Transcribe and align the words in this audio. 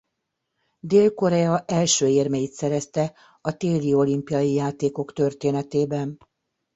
Dél-Korea 0.79 1.63
első 1.67 2.07
érmeit 2.07 2.51
szerezte 2.53 3.13
a 3.41 3.57
téli 3.57 3.93
olimpiai 3.93 4.53
játékok 4.53 5.13
történetében. 5.13 6.17